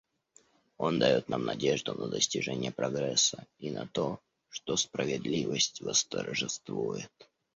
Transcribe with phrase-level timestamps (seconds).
[0.79, 7.11] Он дает нам надежду на достижение прогресса и на то, что справедливость восторжествует.